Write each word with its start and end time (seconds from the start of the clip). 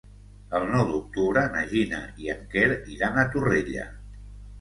El 0.59 0.63
nou 0.69 0.85
d'octubre 0.91 1.43
na 1.55 1.61
Gina 1.73 1.99
i 2.23 2.31
en 2.35 2.41
Quer 2.55 2.65
iran 2.95 3.21
a 3.21 3.27
Torrella. 3.37 3.85